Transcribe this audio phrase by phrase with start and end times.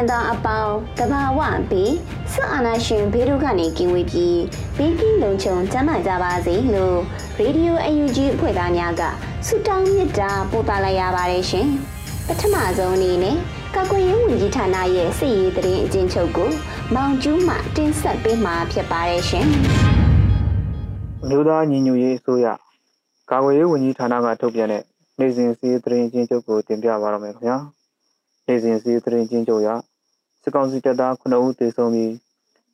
[0.00, 1.94] င်ငံသူနိုင်ငံသားအပေါင်းတဘာဝပြီး
[2.32, 4.40] စစ်အာဏာရှင်ဘေးဒုက္ခနေကင်းဝေးပြီး
[4.76, 6.98] ဘေးကင်းလုံခြုံကျန်းမာကြပါစေလို့
[7.38, 9.02] ရေဒီယို UNG အဖွဲ့သားများက
[9.46, 11.68] ဆုတောင်းမေတ္တာပို့သလိုက်ရပါတယ်ရှင်
[12.26, 13.36] ပထမဆုံးအနေနဲ့
[13.74, 16.50] ကာကွယ်ရေးဝန်ကြီးဌာနရဲ့စစ်ရေးတရင်အကျဉ်းချုပ်ကို
[16.94, 19.46] မောင်ကျူးမှတင်ဆက်ပေးမှာဖြစ်ပါတယ်ရှင်
[21.28, 22.46] မြို့သားညီညွတ်ရေးအစိုးရ
[23.30, 24.82] ကာကွယ်ရေးဝန်ကြီးဌာနကထုတ်ပြန်တဲ့
[25.18, 27.58] နိုင်စဉ်စီးတရင်ချင်းချုပ်ကိုတင်ပြပါရမယ်ခင်ဗျာ
[28.46, 29.68] နိုင်စဉ်စီးတရင်ချင်းချုပ်ရ
[30.42, 32.12] စစ်ကောင်စီတပ်သား9ဦးသေဆုံးပြီး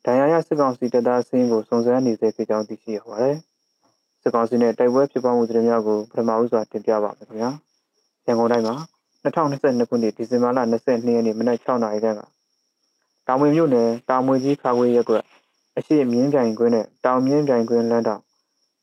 [0.05, 3.37] ဒဏ်ရာရစစ်ကောင်စီတပ်သားစင်းကိုစုံစမ်းနေစေဖြစ်ကြောင်းသိရှိရပါတယ်
[4.21, 7.51] စစ်ကောင်စီနဲ့တိုက်ပွဲဖြစ်ပွားမှုသတင်းများကိုပထမဦးစွာတင်ပြပါမယ်ခင်ဗျာ
[8.25, 8.75] ရန်ကုန်တိုင်းမှာ
[9.23, 12.21] 2022ခုနှစ်ဒီဇင်ဘာလ22ရက်နေ့မနက်6နာရီခန့်က
[13.27, 15.23] တောင်မွေမြို့နယ်တောင်မွေကြီးခါခွေရက်ကွက်
[15.77, 18.21] အရှိမြင်းပြိုင်ကွင်းနဲ့တောင်မြင်းပြိုင်ကွင်းလမ်းတောင်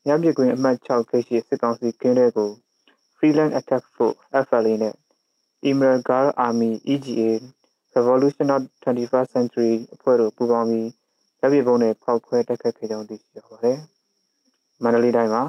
[0.07, 2.49] ညပြကွင်းအမှတ်6ခေရှိစစ်ကောင်စီကင်းတဲ့ကို
[3.15, 4.95] Freeland Attack Force FLA နဲ့
[5.69, 7.31] Emerald Guard Army EGA
[7.97, 10.89] Revolution of 21st Century အဖွဲ့တို့ပူးပေါင်းပြီး
[11.39, 13.79] လက်ပြပုံနဲ့ဖောက်ခွဲတိုက်ခတ်ခဲ့ကြောင်းသိရှိရပါတယ်။
[14.83, 15.43] မန္တလေးတိုင်းမှာ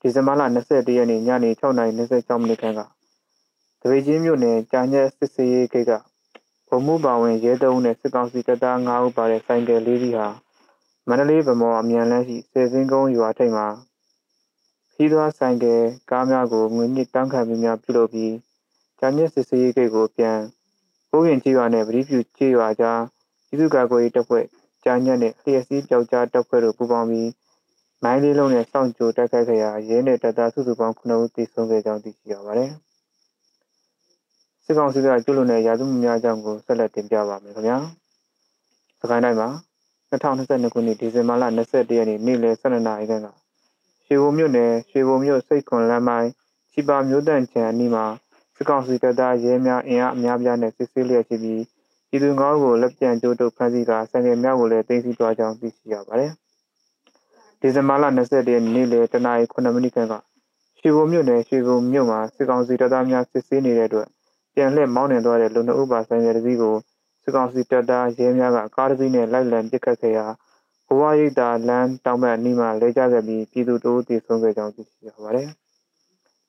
[0.00, 2.80] ဒီဇင်ဘာလ21ရက်နေ့ညနေ6:26မိနစ်ခန့်က
[3.80, 5.92] တပေချင်းမြို့နယ်ကြာညက်စစ်စေးရေးဂိတ်က
[6.68, 10.28] ဗိုလ်မှူးပါဝင်ရဲတအုပ်နဲ့စစ်ကောင်စီတပ်သား9ဦးပါတဲ့ဆိုင်ကယ်လေးစီးဟာ
[11.08, 13.66] မန္တလေးဗမော်အမြန်လမ်းရှိစေစင်းကုန်းရွာထိပ်မှာ
[14.92, 18.34] ခီးသွွားဆိုင်ကယ်ကားများကိုငွေညစ်တောင်းခံပြီးများပြုလုပ်ပြီး
[18.98, 20.38] ဂျာညစ်စစ်စေးရေးဂိတ်ကိုပြန်
[21.14, 23.00] ဘိုးရင်ကြီးရွာနဲ့ပရိဖြူကြီးရွာကြား
[23.46, 24.44] ပြည်သူ့ကာကွယ်ရေးတပ်ဖွဲ့
[24.84, 27.30] ဂျာညက်နဲ့လျှက်စီးပျောက်ကြားတပ်ဖွဲ့တို့ပူးပေါင်းပြီး
[28.04, 32.70] မိုင်းလေးလုံးနဲ့စောင့်ကြိုတိုက်ခိုက်ခဲ့ရာရဲနဲ့တပ်သားစုစုပေါင်း9ဦးသေဆုံးခဲ့ကြောင်းသိရှိရပါတယ်။
[34.64, 37.78] စစ်ကောင်စီကကျွလွန်တဲ့ရာဇဝတ်များကြောင့်ကိုဆက်လက်တင်ပြပါမယ်ခင်ဗျာ။
[39.00, 39.48] စကိုင်းတိုင်းမှာ
[40.10, 43.28] 2022ခုနှစ်ဒီဇင်ဘာလ21ရက်နေ့နေ့လယ်12နာရီခန့်က
[44.06, 46.30] ရွှေဘုံမြို့နယ်ရွှေဘုံမြို့စိတ်ခွန်လမ်းပိုင်း
[46.72, 48.04] ချီပါမြို့တန့်ချံအနီးမှာ
[48.56, 51.62] စစ်ကောင်စီတပ်သားရဲများအင်အားအများပြားနဲ့စစ်ဆေးလျက်ရှိပြီး
[52.08, 56.32] ပြည်သူငေါကိုလက်ပြန်ကျိုးတုပ်ဖမ်းဆီးကဆိုင်ကယ်များကိုလည်းတင်စီသွားကြောင်းသိရှိရပါတယ်။
[57.60, 60.14] ဒီဇင်ဘာလ20ရက်နေ့လယ်တနာရီ9မိနစ်ခန့်က
[60.78, 64.08] ရွှေဘုံမြို့နယ်ရွှေဘုံမြို့မှာစစ်ကောင်စီတပ်သားများစစ်ဆေးနေတဲ့အတွက်
[64.54, 66.74] ပြန်လှည့်မောင်းနှင်သွားတဲ့လူနှုတ်ဥပါဆိုင်ကယ်တစ်စီးကို
[67.22, 70.26] စစ်ကောင်စီတပ်သားရဲများကကားတစ်စီးနဲ့လိုက်လံပစ်ခတ်ခဲ့ရာ
[70.86, 75.48] ဘဝရိပ်သာလမ်းတောင်ဘက်အနီးမှာလဲကျခဲ့ပြီးပြည်သူတို့တည်ဆုံးခဲ့ကြောင်းသိရှိရပါတယ်။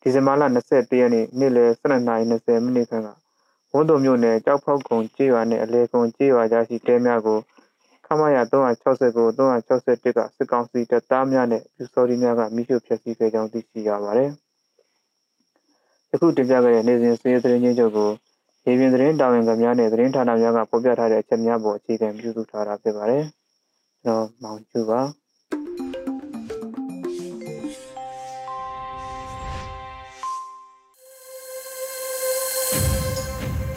[0.08, 3.10] ဒီဇင်ဘာလ21ရက်နေ့နေ့လယ်12:20မိနစ်ခန့်က
[3.74, 7.40] ဝန်တုံမြို့နယ်ကြောက်ဖောက်ကုံကျေးရွာနဲ့အလဲကုံကျေးရွာကြားရှိတဲများကို
[8.06, 14.32] ခမရ369 361ကစစ်ကောင်စီတပ်သားများနဲ့ပြူစော်ဒီများကမိရှုဖျက်ဆီးခဲ့ကြောင်းသိရှိရပါတယ်။
[16.14, 18.12] အခုတင်ပြခဲ့တဲ့နေစဉ်စည်သတင်းချင်းချုပ်ကို
[18.66, 23.24] ရေပြင်သတင်းတာဝန်ခံများနဲ့သတင်းဌာနများကဖော်ပြထားတဲ့အချက်များပေါ်အခြေခံပြုစုထားတာဖြစ်ပါတယ်။
[24.04, 25.02] ကျွန်တော်မောင်ကျူပါ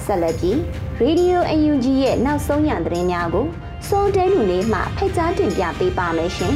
[0.08, 0.56] ဆက်လက်ပြီး
[1.02, 3.46] Radio UNG ရဲ့နောက်ဆုံးရသတင်းများကို
[3.88, 6.54] စိုးတဲလူလေးမှဖိတ်ကြားတင်ပြပေးပါမယ်ရှင်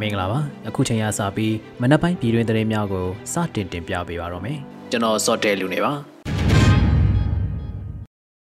[0.00, 4.58] မင်္ဂလာပါအခုချိန်ရစပြီးမနက်ပိုင်းပြည်တွင်သတင်းများကိုစတင်တင်ပြပေးပါတော့မယ်
[4.90, 5.92] ကျွန်တော်စောတဲလူနေပါ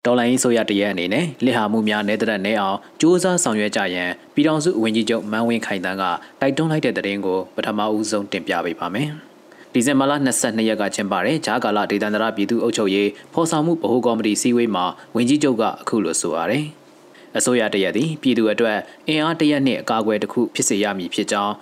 [0.06, 6.04] တော်လိုင်းဆိုရတရက်အနေနဲ့လစ်ဟာမှုများနယ်သက်နဲ့အောင်စူးစမ်းဆောင်ရွက်ကြရန်ပြည်ထောင်စုဝန်ကြီးချုပ်မန်းဝင်းခိုင်တန်းက
[6.42, 9.10] တိုက်တွန်းလိုက်တဲ့သတင်းကိုပထမဦးဆုံးတင်ပြပေးပါမယ်။
[9.78, 14.86] ဒီဇင်ဘာလ22ရက်ကကျင်းပတဲ့ဂျာကာလာဒေသန္တရပြည်သူ့အုပ်ချုပ်ရေးဖော်ဆောင်မှုဗဟိုကော်မတီစည်းဝေးမှာ
[15.16, 16.66] ဝန်ကြီးချုပ်ကအခုလိုဆိုပါတယ်။
[17.38, 18.78] အစိုးရတရက်သည်ပြည်သူအတွက်
[19.08, 21.54] အင်အားတရက်နှင့်အကာအကွယ်တစ်ခုဖြစ်စေရမည်ဖြစ်ကြောင်း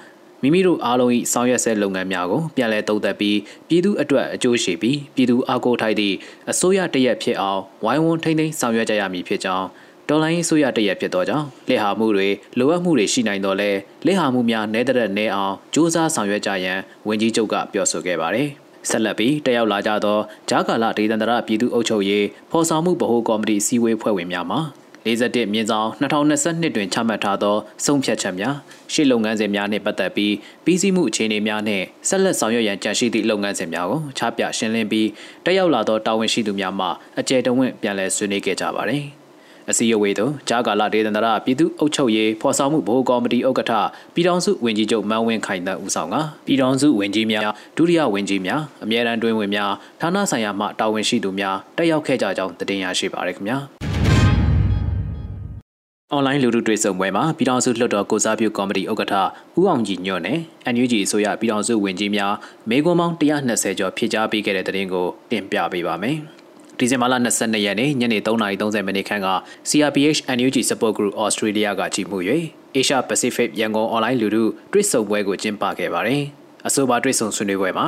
[0.42, 3.38] မိမိတို့အားလုံး၏ဆောင်ရွက်ဆဲလုပ်ငန်းများကိုပြန်လည်သုံးသပ်ပြီး
[3.68, 6.16] ပြည်သူအတွက်အကျိုးရှိပြီးပြည်သူအားကိုးထိုက်သည့်
[6.52, 9.68] အစိုးရတရက်ဖြစ်အောင်ဝိုင်းဝန်းထိန်းသိမ်းဆောင်ရွက်ကြရမည်ဖြစ်ကြောင်း
[10.10, 12.30] ဒေါ်လာရင်းဆိုရတရက်ဖြစ်သောကြောင့်လက်ဟာမှုတွေ
[12.60, 13.72] လိုအပ်မှုတွေရှိနိုင်တော့လဲ
[14.06, 18.50] လက်ဟာမှုများနဲတဲ့နဲအောင်စ조사ဆောင်ရွက်ကြရန်ဝန်ကြီးချုပ်ကပြောဆိုခဲ့ပါတယ်
[18.90, 20.20] ဆက်လက်ပြီးတက်ရောက်လာကြသော
[20.50, 24.60] ဂျာကာလာဒေသန္တရပြည်သူ့အုပ်ချုပ်ရေးဖော်ဆောင်မှုဗဟိုကော်မတီစည်းဝေးဖွဲ့ဝင်များမှ
[25.06, 28.56] 41မြင်းဆောင်2022တွင်ချမှတ်ထားသောဆုံးဖြတ်ချက်များ
[28.94, 30.34] ရှေ့လုပ်ငန်းစဉ်များနှင့်ပတ်သက်ပြီး
[30.66, 35.08] ပြီးစီးမှုအခြေအနေများနှင့်ဆက်လက်ဆောင်ရွက်ရန်ကြံရှိသည့်လုပ်ငန်းစဉ်များကိုချပြရှင်းလင်းပြီး
[35.46, 36.88] တက်ရောက်လာသောတာဝန်ရှိသူများမှ
[37.20, 39.23] အကြံတဝင့်ပြန်လည်ဆွေးနွေးခဲ့ကြပါသည်
[39.70, 43.74] အစည်းအဝေးသို့ဂျာကာလာဒေသန္တရပြည်သူ့အုပ်ချုပ်ရေးဖော်ဆောင်မှုဗဟိုကော်မတီဥက္ကဋ္ဌ
[44.14, 46.16] ပြည်ထောင်စုဝန်ကြီးချုပ်မန်းဝင်းခိုင်တန်းဦးဆောင်က
[46.46, 47.44] ပြည်ထောင်စုဝန်ကြီးများ
[47.78, 49.72] ဒုတိယဝန်ကြီးများအမြဲတမ်းတွင်ဝင်များ
[50.02, 53.58] ဌာနဆိုင်ရာမှတာဝန်ရှိသူများတက်ရောက်ခဲ့ကြကြောင်းတင်ပြရရှိပါရခင်ဗျာ
[56.12, 59.16] အွန်လိုင်းလူထုတွေ့ဆုံပွဲမှာပြည်ထောင်စုလွှတ်တော်ကိုစားပြုကော်မတီဥက္ကဋ္ဌ
[59.60, 60.40] ဦးအောင်ကြည်ညွန့်နဲ့
[60.74, 62.34] NUG အစိုးရပြည်ထောင်စုဝန်ကြီးများ
[62.70, 66.20] မေကွန်ပေါင်း120ကျော်ဖြည့်ကြားပေးခဲ့တဲ့တဲ့တင်ကိုတင်ပြပေးပါမယ်။
[66.78, 69.28] ဒီဇင်ဘာလ22ရက်နေ့ညနေ3:30မိနစ်ခန့်က
[69.70, 72.18] CRPH NUG Support Group Australia ကကြီးမှု၍
[72.78, 76.22] Asia Pacific ရန်ကုန်အွန်လိုင်းလူထုတွေ့ဆုံပွဲကိုကျင်းပခဲ့ပါတယ်။
[76.68, 77.88] အဆိုပါတွေ့ဆုံဆွေးနွေးပွဲမှာ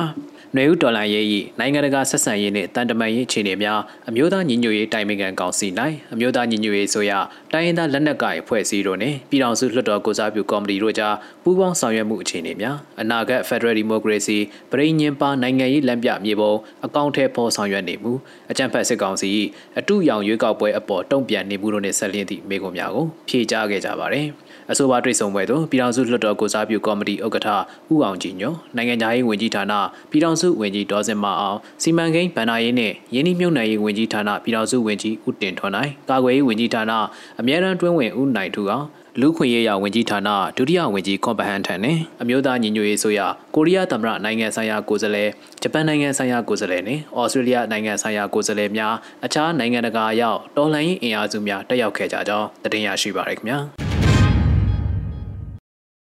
[0.56, 1.24] နွေဦးဒေါ်လာရေး၏
[1.58, 5.66] နိုင်ငံတကာဆက်ဆံရေးနှင့်တန်တမာရေးအခြေအနေများအမျိုးသားညီညွတ်ရေးတိုင်ပင်ခံကောင်စီ၌
[6.14, 7.12] အမျိုးသားညီညွတ်ရေးဆိုရ
[7.52, 14.38] တိုင်းရင်းသားလက်နက်ကိုင်ဖွဲ့စည်းတို့နှင့်ပြည်ထောင်စုလွှတ်တော်ကိုစားပြုကော်မတီတို့ကြားပူးပေါင်းဆောင်ရွက်မှုအခြေအနေများအနာဂတ် Federal Democracy
[14.72, 16.52] ပြည်ညင်ပါနိုင်ငံရေးလမ်းပြမြေပုံ
[16.86, 18.12] အကောင့်ထဲပေါ်ဆောင်ရွက်နေမှု
[18.50, 19.28] အကြံဖက်စစ်ကောင်စီ၏
[19.78, 24.28] အတူရောင်ရွေးကောက်ပွဲအပေါ်တုံ့ပြန်နေမှုတို့နှင့်ဆက်လျင်းသည့်မိကွန်များကိုဖြေကြားခဲ့ကြပါသည်။
[24.70, 27.48] အဆိုပါတွေ့ဆုံပွဲသို့ပြည်ထောင်စုလွှတ်တော်ကိုစားပြုကော်မတီဥက္ကဋ္ဌ
[27.92, 29.72] ဦးအောင်ကြည်ညွန့်နိုင်ငံသားရေးဝန်ကြီးဌာန
[30.10, 36.92] ပြည်ထောင်စုဝန်ကြီးဒေါ်စင်မအောင်စီမံကိန်းဗဏ္ဍာရေးနှင့်ယင်းနှမြုပ်နယ်ရေးဝန်ကြီးဌာနပြည်ထောင်စုဝန်ကြီးဦးတင်ထွန်းနိုင်ကာကွယ်ရေးဝန်ကြီးဌာန
[37.40, 38.86] အမြဲတမ်းတွင်းဝင်ဦးနိုင်ထူအောင်
[39.20, 43.20] လူခွင့်ရေးရာဝန်ကြီးဌာနဒုတိယဝန်ကြီးကွန်ပဟန်ထန်နဲ့အမျိုးသားညီညွတ်ရေးဆိုရ
[43.54, 45.30] ကိုရီးယားသမ္မတနိုင်ငံဆိုင်ရာကိုယ်စားလှယ်
[45.62, 53.85] ဂျပန်နိုင်ငံဆိုင်ရာကိုယ်စားလှယ်နဲ့ဩစတြေးလျနိုင်ငံဆိုင်ရာကိုယ်စားလှယ်များအခြားနိုင်ငံတကာရောက်တော်လှန်ရေးအင်အားစုများတက်ရောက်ခဲ့ကြကြောင်းတင်ပြရရှိပါရခင်ဗျာ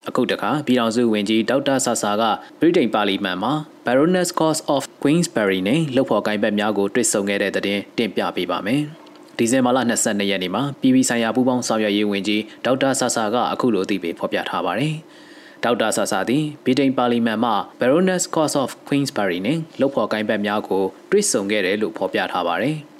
[0.09, 2.24] အခုတခါပြည်တော်စုဝင်ကြီးဒေါက်တာဆာဆာက
[2.59, 3.53] ဗြိတိန်ပါလီမန်မှာ
[3.86, 8.81] Baroness Cause of Queensberry နဲ့လှုပ်ဖော်ကိုင်းဘက်များကိုတွေ့ဆုံခဲ့တဲ့တဲ့တင်တင်ပြပေးပါမယ်။
[9.38, 14.94] ဒီဇင်ဘာလ22ရက်နေ့မှာပြည်ပဆိုင်ရာပူးပေါင်းဆောင်ရွက်ရေးဝန်ကြီးဒေါက်တာဆာဆာကအခုလိုအသိပေးဖော်ပြထားပါတယ်။
[15.63, 22.77] ဒေါက်တာဆာဆာသည်ဗြိတိန်ပါလီမန်မှ Baroness Cause of Queensberry နဲ့လှုပ်ဖော်ကိုင်းဘက်များကိုတွေ့ဆုံခဲ့တယ်လို့ဖော်ပြထားပါတယ်။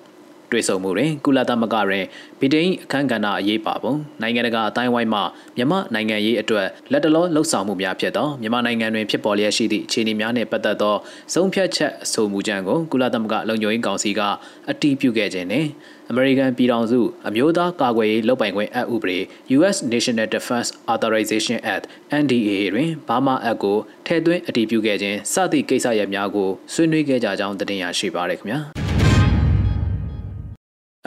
[0.52, 2.06] တွေ့ဆုံမှုတွင်ကုလသမဂ္ဂတွင်
[2.40, 5.20] ဗြိတိန်အခမ်းကဏ္ဍအရေးပါပုံနိုင်ငံတကာအတိုင်းဝိုင်းမှ
[5.58, 10.96] မြန်မာနိုင်ငံရေးအတွက်လက်တလောလှုပ်ဆောင်မှုများဖြစ်သောမြန်မာနိုင်ငံတွင်ဖြစ်ပေါ်လျက်ရှိသည့်အခြေအနေများနှင့်ပတ်သက်သော
[11.34, 14.22] ဆုံးဖြတ်ချက်အဆိုမူကြမ်းကိုကုလသမဂ္ဂလုံခြုံရေးကောင်စီက
[14.70, 15.68] အတည်ပြုခဲ့ခြင်းနှင့်
[16.10, 19.20] အမေရိကန်ပြည်ထောင်စုအမျိုးသားကာကွယ်ရေးလုပ်ပိုင်ခွင့်အက်ဥပဒေ
[19.58, 21.86] US National Defense Authorization Act
[22.22, 28.62] NDAA တွင်ဘာမာအက်ကိုထည့်သွင်းအတည်ပြုခဲ့ခြင်းစသည့်ကိစ္စရပ်များကိုဆွေးနွေးခဲ့ကြကြောင်းတင်ပြရရှိပါရခင်ဗျာ။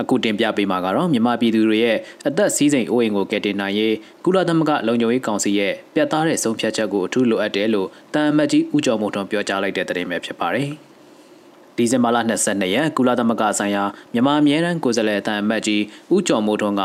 [0.00, 1.98] အခုတင်ပြပေးမှာကတော့မြန်မာပြည်သူတွေရဲ့
[2.28, 3.94] အသက်စီးစိမ်အိုးအိမ်ကိုကယ်တင်နိုင်ရေး
[4.24, 10.68] ကုလသမဂ္ဂလုံခြုံရေးကောင်စီရဲ့ပြတ်သားတဲ့ဆုံးဖြတ်ချက်ကိုအထူးလိုအပ်တယ်လို့တန်အမတ်ကြီးဦးကျော်မိုးထွန်းပြောကြားလိုက်တဲ့သတင်းပဲဖြစ်ပါတယ်။
[11.76, 15.82] ဒီဇင်ဘာလ22ရက်ကုလသမဂ္ဂဆိုင်ရာမြန်မာအမြဲတမ်းကိုယ်စားလှယ်တန်အမတ်ကြီး
[16.14, 16.82] ဦးကျော်မိုးထွန်းက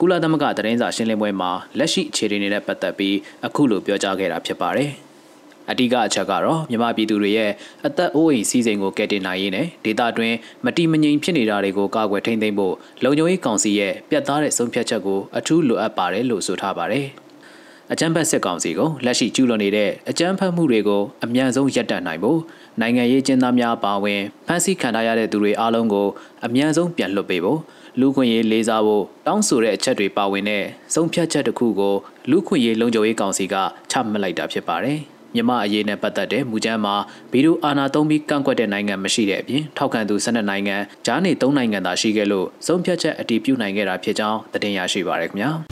[0.00, 3.16] ကုလသမဂ္ဂသတင်းစာရှင်းလင်းပွဲမှာလက်ရှိအခြေအနေနဲ့ပတ်သက်ပြီး
[3.46, 4.92] အခုလိုပြောကြားခဲ့တာဖြစ်ပါတယ်။
[5.70, 7.50] အဓိကအချက်ကတော့မြန်မာပြည်သူတွေရဲ့
[7.86, 12.74] အသက်အိုးအိမ်စီးစိမ်ကိုကယ်တင်နိုင်ရေးနဲ့ဒေသတွင်းမတိမငြိမ်ဖြစ်နေတာတွေကိုကာကွယ်ထိန်းသိမ်းဖို့
[13.04, 17.06] လုံခြုံရေးကောင်စီရဲ့ပြတ်သားတဲ့ဆုံးဖြတ်ချက်ကိုအထူးလိုအပ်ပါတယ်လို့ဆိုထားပါတယ်။
[17.92, 22.40] အကြမ်းဖက်စစ်ကောင်စီကိုလက်ရှိကျူးလွန်နေတဲ့အကြမ်းဖက်မှုတွေကိုအမြန်ဆုံးရပ်တန့်နိုင်ဖို့
[22.80, 26.08] နိုင်ငံရေးကျင်းသားများပါဝင်ဖမ်းဆီးခံထားရတဲ့သူတွေအားလုံးကို
[26.44, 27.60] အမြန်ဆုံးပြန်လွှတ်ပေးဖို့
[28.00, 30.64] လူခွင့်ရေးလေးစားဖို့တောင်းဆိုတဲ့အချက်တွေပါဝင်တဲ့
[30.94, 31.94] ဆုံးဖြတ်ချက်တစ်ခုကို
[32.30, 33.54] လူခွင့်ရေးလုံခြုံရေးကောင်စီက
[33.90, 35.00] ချမှတ်လိုက်တာဖြစ်ပါတယ်။
[35.34, 36.94] မြမအရေးနဲ့ပတ်သက်တဲ့မူကြမ်းမှာ
[37.32, 45.50] ဗီဒိုအာနာသုံးပြီးကန့်ကွက်တဲ့နိုင်ငံမရှိတဲ့အပြင်ထောက်ခံသူ12နိုင်ငံဂျားနေ3နိုင်ငံသာရှိခဲ့လို့ဆုံးဖြတ်ချက်အတည်ပြုနိုင်ခဲ့တာဖြစ်ကြောင်းသတင်းရရှိပါရခင်ဗျာ။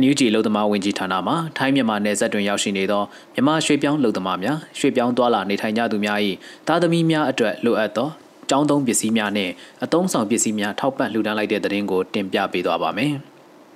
[0.00, 3.02] NUG လုံသမားဝင်ကြီးဌာနမှထိုင်းမြန်မာနယ်စပ်တွင်ရောက်ရှိနေသော
[3.34, 6.18] မြန်မာရွှေပြောင်းလုံသမားများရွှေပြောင်းသွားလာနေထိုင်ကြသူများ၏
[6.68, 8.08] သားသမီးများအတွက်လိုအပ်သော
[8.50, 9.52] ကျောင်းသုံးပစ္စည်းများနှင့်
[9.84, 13.14] အသုံးဆောင်ပစ္စည်းများထောက်ပံ့လှူဒါန်းလိုက်တဲ့သတင်းကိုတင်ပြပေးသွားပါမယ်။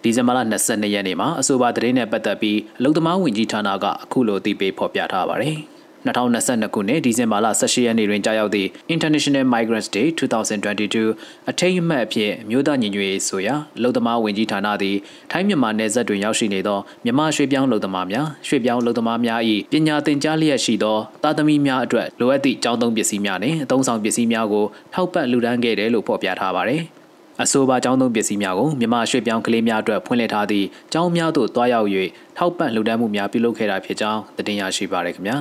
[0.05, 5.59] ဒီဇင်ဘာလ22ရက်နေ့မှာအဆိုပါသတင်းနဲ့ပတ်သက်ပြီးအလုံသမားဝင်ကြီးဌာနကအခုလိုသိပေးဖော်ပြထားပါတယ်။
[6.07, 14.97] 2022ခုနှစ်ဒီဇင်ဘာလ18ရက်နေ့တွင်ကြာရောက်သည့် International Migrants Day 2022အထိမ်းအမှတ်အဖြစ်မြို့သားညီညွတ်ရေးဆိုရာလုံသမားဝင်ကြီးဌာနသည်
[15.31, 19.41] ထိုင်းမြန်မာနယ်စပ်တွင်ရောက်ရှိနေသောမြန်မာရွှေပြောင်းလုံသမားများရွှေပြောင်းလုံသမားများ၏
[19.73, 26.85] ပညာသင်ကြားလျက်ရှိသောသားသမီးများအတွက်လိုအပ်သည့်ကျောင်းသုံးပစ္စည်းများနှင့်အသုံးဆောင်ပစ္စည်းများကိုထောက်ပံ့လှူဒါန်းခဲ့တယ်လို့ဖော်ပြထားပါသည်။
[27.43, 31.88] အဆိုပါကျောင်းသုံးပစ္စည်းများကိုမြန်မာရွှေပြောင်းကလေးများအတွက်ဖွင့်လှစ်ထားသည့်ကျောင်းများသို့တွားရောက်၍
[32.37, 35.37] ထောက်ပံ့လှူဒါန်းမှုများပြုလုပ်ခဲ့တာဖြစ်ကြောင်းသတင်းရရှိပါရခင်ဗျာ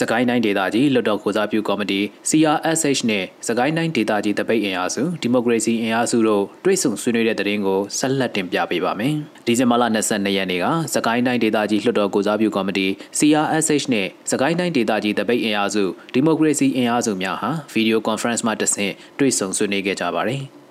[0.00, 9.14] စကိုင်းတိုင်းဒေသကြီးလွတ်တော်ကိုစားပြုကော်မတီ CRSH နဲ့စကိုင်းတိုင်းဒေသကြီးတပိတ်အင်အားစုဒီမိုကရေစီအင်အားစုတို့တွဲဆုံဆွေးနွေးတဲ့တဲ့ရင်ကိုဆက်လက်တင်ပြပေးပါမယ်။
[9.46, 12.86] ဒီဇင်ဘာလ22ရက်နေ့ကစကိုင်းတိုင်းဒေသကြီးလွတ်တော်ကိုစားပြုကော်မတီ
[13.18, 15.84] CRSH နဲ့စကိုင်းတိုင်းဒေသကြီးတပိတ်အင်အားစု
[16.14, 20.44] ဒီမိုကရေစီအင်အားစုများဟာဗီဒီယိုကွန်ဖရင့်မှာတဆင့်တွဲဆုံဆွေးနွေးခဲ့ကြပါတယ်။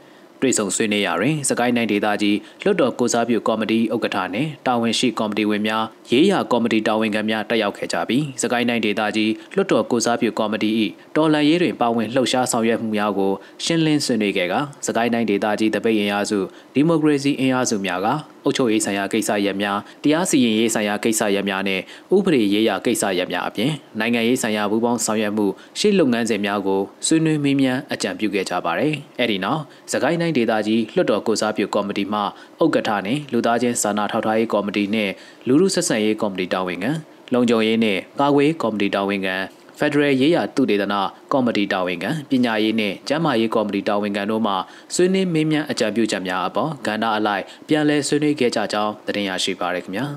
[0.44, 10.70] တွေ့ဆုံဆွေးနွေးရာတွင်စကိုင်းနိုင်ဒေသကြီးလွတ်တော်ကိုစားပြုကော်မတီဥက္ကဋ္ဌနှင့်တာဝန်ရှိကော်မတီဝင်များရေးရာကော်မတီတာဝန်ခံများတက်ရောက်ခဲ့ကြပြီးစကိုင်းနိုင်ဒေသကြီးလွတ်တော်ကိုစားပြုကော်မတီ၏
[11.16, 13.32] တော်လှန်ရေးတွင်ပါဝင်လှုပ်ရှားဆောင်ရွက်မှုများကို
[13.64, 14.54] ရှင်းလင်းဆွေးနွေးခဲ့က
[14.88, 16.40] စကိုင်းနိုင်ဒေသကြီးတပိတ်ရင်အားစု
[16.74, 21.80] ဒီမိုကရေစီအင်အားစုများက အုပ်ချုပ်ရေးဆိုင်ရာကိစ္စရပ်များတရားစီရင်ရေးဆိုင်ရာကိစ္စရပ်များနဲ့
[22.16, 25.46] ဥပဒေရေးရာကိစ္စရပ်များအပြင်နိုင်ငံရေးဆိုင်ရာပူးပေါင်းဆောင်ရွက်မှု
[25.80, 32.20] ရှေ့လုပ်ငန်းစဉ်များကိုဆွေးနွေးမေးမြန်းအကြံပြုခဲ့ကြပါတယ်။အဲဒီနောက်စကိုင်းတိုင်းဒေသကြီးလွှတ်တော်ကိုစားပြုကော်မတီမှ
[32.64, 35.10] ဥက္ကဋ္ဌနဲ့လူသားချင်းစာနာထောက်ထားရေးကော်မတီနဲ့
[35.48, 36.92] လူမှုဆက်ဆံရေးကော်မတီတာဝန်ခံ
[37.34, 39.36] လုံခြုံရေးနဲ့ကာကွယ်ကော်မတီတာဝန်ခံ
[39.80, 41.01] ဖက်ဒရယ်ရေးရာသူတေသနာ
[41.32, 44.53] ကော်မတီတာဝန်ခံပညာရေးနှင့်ကျန်းမာရေးကော်မတီတာဝန်ခံတို့မှ
[44.96, 50.08] ဆွေးနွေးမေးမြန်းအကြံပြုချက်များအပေါ်ကဏ္ဍအလိုက်ပြန်လည်ဆွေးနွေးခဲ့ကြကြောင်းတင်ရရှိပါရခင်ဗျာ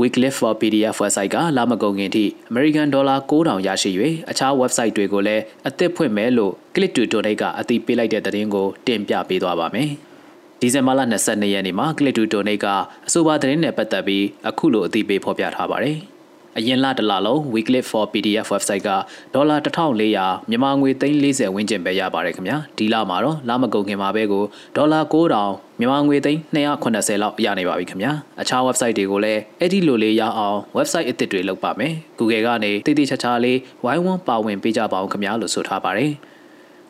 [0.00, 3.90] Wycliffe for PDF website ကလာမကုန်ခင်ထိ American Dollar 9000ရရှိ၍
[4.30, 9.90] အခြား website တွေကိုလည်းအသစ်ဖွင့်မယ်လို့ Click to Donate ကအသိပေးလိုက်တဲ့သတင်းကိုတင်ပြပေးသွားပါမယ်။
[10.60, 12.66] ဒီဇင်ဘာလ22ရက်နေ့မှာ Click to Donate က
[13.06, 15.98] အဆိုပါသတင်းနဲ့ပတ်သက်ပြီးအခုလိုအသိပေးဖော်ပြထားပါတယ်။
[16.58, 18.90] အရင်လတစ်လလုံး weekly for pdf website က
[19.34, 20.90] ဒေါ်လာ1400မြန်မာငွေ
[21.22, 24.44] 340ဝန်းကျင်ပဲရပါတယ်ခင်ဗျာဒီလမှာတော့လမကုန်ခင်မှာပဲကို
[24.76, 36.12] ဒေါ်လာ9000မြန်မာငွေသိန်း280လောက်ရနေပါပြီခင်ဗျာအခြား website တွေကိုလည်းအဲ့ဒီလိုလေးရအောင် website အသစ်တွေလုပ်ပါမယ် Google ကနေတိတိကျကျလေးဝိုင်းဝန်းပါဝင်ပေးကြပါအောင်ခင်ဗျာလို့ဆိုထားပါတယ်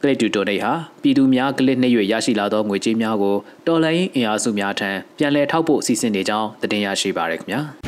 [0.00, 7.82] Click to Donate ဟာပြည်သူများ click နှိပ်၍ရရှိလာသောငွေကြေးများကိုတော်လိုင်းအင်အားစုများထံပြန်လည်ထောက်ပို့အစီအစဉ်တွေကြောင်းတင်ရရှိပါရခင်ဗျာ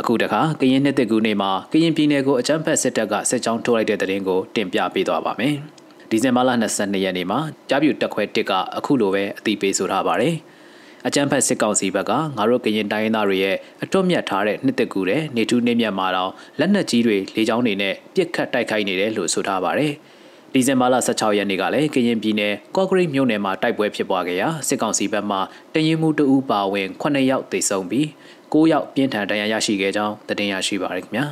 [0.00, 5.54] အခုတခါကရင်နှစ်သက်ကူနေမှာကရင်ပြည်နယ်ကိုအကြမ်းဖက်စစ်တပ်ကစစ်ကြောင်းထိုးလိုက်တဲ့တဲ့ရင်ကိုတင်ပြပေးသွားပါမယ်။
[6.10, 10.34] ဒီဇင်ဘာလ22ရက်နေ့မှာကြားပြူတက်ခွဲတစ်ကအခုလိုပဲအသိပေးဆိုထားပါတယ်။
[11.06, 19.92] အကြမ်းဖက်စစ်ကောင်စီဘက်ကငါတို့ကရင်တိုင်းသားတွေရဲ့အထွတ်မြတ်ထားတဲ့နှစ်သက်ကူတဲ့နေထူးနေမြတ်မှာတော့လက်နက်ကြီးတွေလေကြောင်းတွေနဲ့ပြစ်ခတ်တိုက်ခိုက်နေတယ်လို့ဆိုထားပါတယ်။
[20.56, 25.38] ဒီဇင်ဘာလ16ရက်နေ့ကလည်းကရင်ပြည်နယ်ကော့ဂရိတ်မြို့နယ်မှာတိုက်ပွဲဖြစ်ပွားခဲ့ရာစစ်ကောင်စီဘက်မှ
[25.74, 28.06] တရင်မှုတအူးပါဝင်9ယောက်သေဆုံးပြီး
[28.52, 31.24] 9ယောက်ပြင်းထန်ဒဏ်ရာရရှိခဲ့ကြောင်းသတင်းရရှိပါရခင်ဗျာ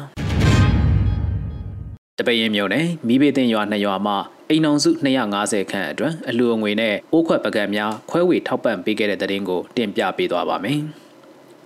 [2.19, 4.17] တပရင်မြို့နယ်မိဘတင်ရွာနှစ်ရွာမှာ
[4.50, 4.91] အိမ်အောင်စု
[5.33, 10.81] 250ခန့်အတွင်းအလူအငွေနဲ့အိုးခွက်ပကံများခွဲဝေထောက်ပံ့ပေးခဲ့တဲ့သတင်းကိုတင်ပြပေးသွားပါမယ်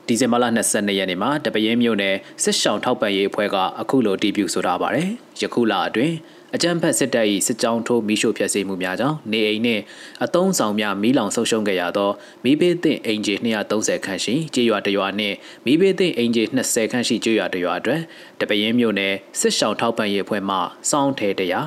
[0.07, 5.09] ဒီဇင်ဘာလ22ရက်နေ့မှာတပရင်မြို့နယ်စစ်ဆောင်ထောက်ပံ့ရေးအဖွဲ့ကအခုလိုတီးပြူဆိုထားပါတယ်
[5.41, 6.15] ယခုလအတွင်း
[6.57, 9.83] အကြမ်းဖက်စစ်တပ်၏စစ်ကြောင်းထိုးမီးရှို့ဖျက်ဆီးမှုများကြောင့်နေအိမ်နှင့်
[10.25, 12.11] အတုံးဆောင်များမီးလောင်ဆုံးရှုံးခဲ့ရသော
[12.45, 13.35] မီးဘေးသင့်အိမ်ခြေ
[13.71, 15.37] 230ခန့်ရှိကြေးရွာတရွာနှင့်
[15.67, 18.01] မီးဘေးသင့်အိမ်ခြေ20ခန့်ရှိကြေးရွာတရွာအတွက်
[18.41, 20.57] တပင်းမြို့နယ်စစ်ဆောင်ထောက်ပံ့ရေးအဖွဲ့မှ
[20.91, 21.61] စောင်းထဲတရာ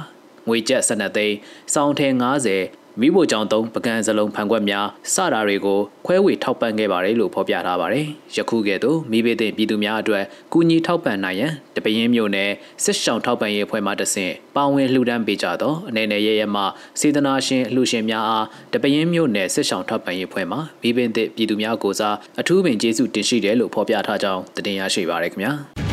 [0.47, 1.35] ငွေကျပ်12သိန်း
[1.73, 2.07] စောင်းထဲ
[2.47, 12.49] 90 မိဖို့ကြောင့်သုံးပကံစလုံးဖန်ခွက်များစတာတွေကိုခွဲဝေထောက်ပံ့ခဲ့ပါတယ်လို့ဖော်ပြထားပါတယ်။ယခုကဲ့သို့မိဘတဲ့ပြည်သူများအတွက်ကူညီထောက်ပံ့နိုင်ရန်တပင်းမျိုးနဲ့
[12.83, 16.63] စစ်ဆောင်ထောက်ပံ့ရေးအဖွဲ့မှတဆင့်ပါဝင်လှူဒန်းပေးကြသောအနေနဲ့ရရမှ
[16.99, 25.53] စေတနာရှင်အလှူရှင်များအားတပင်းမျိုးနဲ့စစ်ဆောင်ထောက်ပံ့ရေးအဖွဲ့မှမိဘတဲ့ပြည်သူများကိုစားအထူးပင်ကျေးဇူးတင်ရှိတယ်လို့ဖော်ပြထားကြောင်းတင်ရရှိပါရခင်ဗျာ။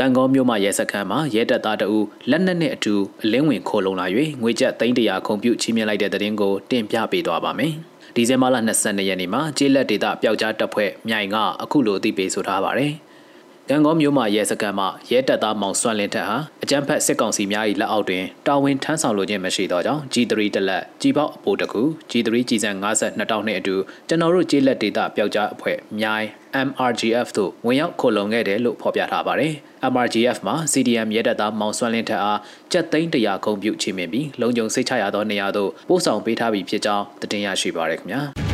[0.00, 1.98] ကံကောမြို့မှရဲစခန်းမှာရဲတပ်သားတအူ
[2.30, 4.06] လက်နက်နဲ့အတူအလင်းဝင်ခိုးလုံလာ၍
[4.42, 7.72] ငွေကျပ်300ခုံပြုချီးမြှင့်လိုက်တဲ့တဲ့တင်ကိုတင်ပြပေးသွားပါမယ်။
[8.14, 12.80] ဒီဇင်ဘာလ22ရက်နေ့မှာကျေးလက်ဒေသပျောက်ကြားတပ်ဖွဲ့မြိုင်ကအခုလိုအသိပေးဆိုထားပါတ
[13.72, 23.74] ယ်။ရန်ကုန်မြို့မှာရဲစခန်းမှရဲတပ်သားမောင်စွန့်လင်းထက်ဟာအကြမ်းဖက်စစ်ကောင်စီများ၏လက်အောက်တွင်တာဝန်ထမ်းဆောင်လိုခြင်းမရှိသောကြောင့် G3 တလက်ကြီးပေါက်အပိုတကူ G3 ကြီးစံ52,000နှင့်အတူ
[24.08, 26.26] ကျွန်တော်တို့ကျေးလက်ဒေတာပျောက်ကြားအဖွဲ့မြိုင်
[26.68, 29.52] MRGF တို့ဝင်ရောက်ခိုလုံခဲ့တယ်လို့ဖော်ပြထားပါတယ်။
[29.92, 32.40] MRGF မှာ CDM ရဲတပ်သားမောင်စွမ်းလင်းထက်အား
[32.72, 38.22] ကြက်သိန်းတရာခုံပြုချီးမြှင့်ပြီးလုံခြုံစိတ်ချရသောနေရာသို့ပို့ဆောင်ပေးထားပြီးဖြစ်ကြောင်းတင်ပြရရှိပါရခင်ဗျာ။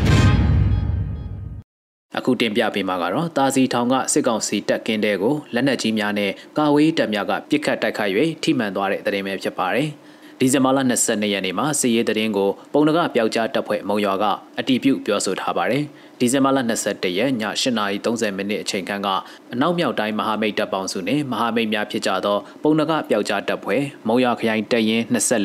[2.19, 9.89] အခုတင်ပြပေးမှာကတော့တာစီထောင်ကစစ်ကောင်စီတပ်ကင်းတဲ့ကိုလက်နက်ကြီးများနဲ့ကာဝေးတပ်များကပစ်ခတ်တိုက်ခိုက်၍ထိမှန်သွားတဲ့တဲ့ရင်ပဲဖြစ်ပါတယ်။
[10.41, 14.25] ဒီဇင်ဘာလ22ရက်နေ့မှာစစ်ရေးသတင်းကိုပုံနကပျောက်ကြားတပ်ဖွဲ့မုံရွာက
[14.59, 15.85] အတီးပြုတ်ပြောဆိုထားပါတယ်။
[16.19, 19.09] ဒီဇင်ဘာလ22ရက်ည8:30မိနစ်အချိန်ခန့်က
[19.53, 25.05] အနောက်မြောက်တိုင်းမဟာမိတ်တပ်ပေါင်းစုနဲ့မဟာမိတ်များဖြစ်ကြသောပုံနကပျောက်ကြားတပ်ဖွဲ့မုံရွာခရိုင်တပ်ရင်း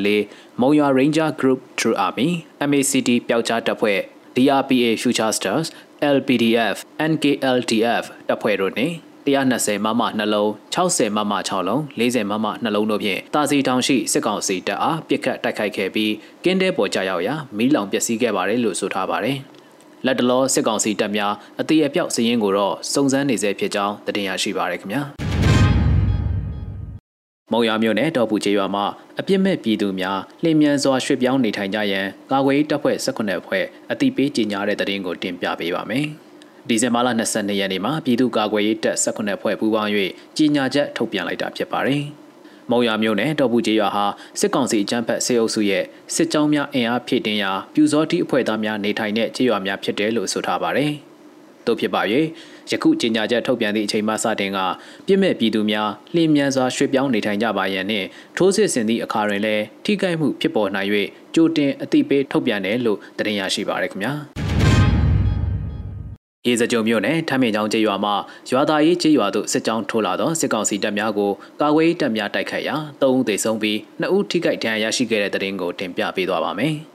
[0.10, 2.30] 24မုံရွာ Ranger Group True Army
[2.70, 4.00] MACD ပျောက်ကြားတပ်ဖွဲ့
[4.36, 5.68] DRPA Future Stars
[6.18, 6.78] LPDF
[7.12, 8.96] NKLTF တပ်ဖွဲ့တို့နှင့်
[9.30, 16.14] 120မမနှလုံး60မမ6လုံး40မမနှလုံးတို့ဖြင့်တာစီတောင်ရှိစစ်ကောင်စီတပ်အားပစ်ခတ်တိုက်ခိုက်ခဲ့ပြီး
[16.44, 19.38] ကင်းတဲပေါ်ကြရောက်ရာမီးလောင်ပျက်စီးခဲ့ပါတယ်လို့ဆိုထားပါတယ်။
[20.06, 25.29] လက်တလောစစ်ကောင်စီတပ်များအသေးအပြောက်စည်ရင်ကိုတော့စုံစမ်းနေဆဲဖြစ်ကြောင်းတင်ရရှိပါရခင်ဗျာ
[27.52, 28.86] မုံရမြို့နယ်တော်ပူကျေးရွာမှာ
[29.20, 36.06] အပြစ်မဲ့ပြည်သူများလျင်မြန်စွာရွှေ့ပြောင်းနေထိုင်ကြရန်ကာကွယ်တပ်ဖွဲ့18ဖွဲ့အတိပေးကြီးညာတဲ့တရင်ကိုတင်ပြပေးပါမယ်။
[36.68, 39.92] ဒီဇင်ဘာလ22ရက်နေ့မှာပြည်သူ့ကာကွယ်ရေးတပ်18ဖွဲ့ပူးပေါင်း၍
[40.38, 42.04] ကြီးညာချက်ထုတ်ပြန်လိုက်တာဖြစ်ပါတယ်။
[42.72, 44.06] မုံရမြို့နယ်တော်ပူကျေးရွာဟာ
[44.40, 45.84] စစ်ကောင်စီအကြမ်းဖက်ဆေးအုပ်စုရဲ့
[46.16, 50.94] စစ်ကြောင်းများအင်အားဖြည့်တင်းရာပြူစောတိအဖွဲ့သားများနေထိုင်တဲ့ကျေးရွာများဖြစ်တယ်လို့ဆိုထားပါတယ်။
[51.68, 52.02] တို့ဖြစ်ပါ၍
[52.72, 54.60] ယခုကြေညာချက်ထုတ်ပြန်သည့်အချိန်မှစတင်က
[55.08, 60.90] ပြစ်မဲ့ပြည်သူများလျင်မြန်စွာရွှေ့ပြောင်းနေထိုင်ကြပါရန်နှင့်ထိုးစစ်ဆင်သည့်အခါတွင်လည်းထိခိုက်မှုဖြစ်ပေါ်နိုင်၍
[61.36, 64.14] ကြိုတင်အသိပေးထုတ်ပြန်တယ်လို့တင်ရရှိပါရခင်ဗျာ
[66.48, 68.14] ရေစကြုံမြို့နယ်ထမ်းမြင့်ချောင်းကျေးရွာမှာ
[68.52, 76.76] ရွာသားရေးကျေးရွာသို့စစ်ကြောင်းထိုးလာသောစစ်ကောင်စီတပ်များကိုကာကွယ်တပ်များတိုက်ခိုက်ရာ၃ဦးသေဆုံးပြီး၂ဦးထိခိုက်ဒဏ်ရာရရှိခဲ့တဲ့တဲ့တင်ကိုတင်ပြပေးသွားပါမယ်။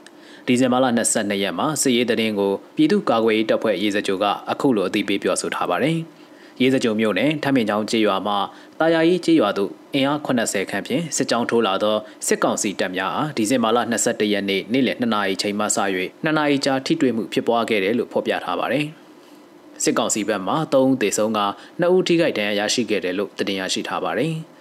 [0.47, 0.85] ဒီဇင်ဘာလ
[1.15, 5.97] 22ရက်မှာစစ်ရေးသတင်းကိုပြည်သူ့ကာကွယ်ရေးတပ်ဖွဲ့ရေးစကြိုကအခုလိုအသိပေးပြောဆိုထားပါတယ်။
[6.61, 8.37] ရေးစကြိုမြို့နယ်ထမ်းမြင့်ချောင်းကျေးရွာမှာ
[8.79, 11.95] တာယာကြီးကျေးရွာသို့အင်အား80ခန့်ဖြင့်စစ်ကြောင်းထိုးလာသော
[12.27, 15.67] စစ်ကောင်စီတပ်များအားဒီဇင်ဘာလ22ရက်နေ့နေ့လယ်2နာရီချိန်မှစ၍
[16.25, 18.85] 2နာရီကြာထိတွေ့မှုဖြစ်ပွားခဲ့တယ်လို့ဖော်ပြထားပါတယ်။
[19.83, 21.39] စစ်ကောင်စီဘက်မှ3ဦးသေဆုံးက
[21.81, 24.33] 2ဦးထိခိုက်ဒဏ်ရာရရှိခဲ့တယ်လို့တင်ရရှိထားပါတယ်။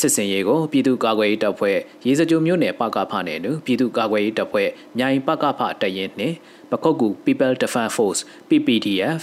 [0.00, 1.76] စစ်စင်ရေးကိုပြည်သူ့ကာကွယ်ရေးတပ်ဖွဲ့
[2.06, 6.36] ရေစကြိုမြို့နယ်ပကဖနဲ့နုပြည်သူ့ကာကွယ်ရေးတပ်ဖွဲ့မြိုင်ပကဖတရင်နှင့်
[6.70, 9.22] ပခုတ်ကူ People Defense Force PPDF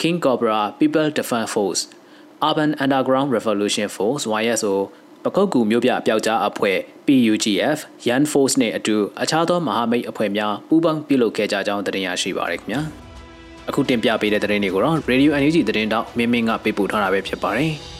[0.00, 1.82] King Cobra People Defense Force
[2.48, 4.74] Urban Underground Revolution Force YSO
[5.24, 12.80] ပခုတ်ကူမြို့ပြပျောက်ကြားအဖွဲ့ PUGF Yan Force နဲ့အတူအခြားသောမဟာမိတ်အဖွဲ့များပူးပေါင်းပြုလုပ်ခဲ့ကြကြောင်းတင်ရရှိပါရခင်ဗျာ
[13.68, 17.95] အခုတင်ပြပေးတဲ့သတင်းတွေကိုတော့ Radio NUG သတင်းတောက်မင်းမင်းကပေးပို့ထားတာပဲဖြစ်ပါတယ်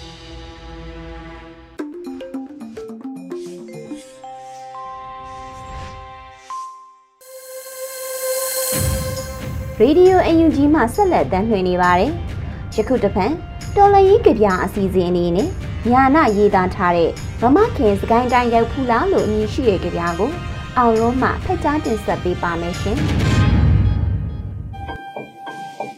[9.80, 12.11] ရေဒီယို UNG မှဆက်လက်တမ်းလှည့်နေပါတယ်။
[12.75, 13.33] ယခုတစ်ဖန်
[13.76, 15.49] တော်လရေးကြပြအစီအစဉ်အနေနဲ့
[15.90, 17.11] ညာနာရေးသားထားတဲ့
[17.42, 20.30] မမခင်စကိုင်းတိုင်းရောက်ဖူးလားလို့အမည်ရှိတဲ့ကြပြကို
[20.76, 22.97] အောင်လုံးမှဖက်ကြားတင်ဆက်ပေးပါမယ်ရှင်။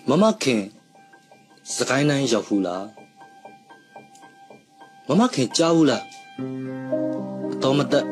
[0.09, 0.61] မမခင်
[1.75, 2.85] စကိုင်းတိုင်းရောက်ဖူးလား
[5.09, 6.05] မမခင်ကြားဘူးလား
[7.53, 8.05] အတော်မတက်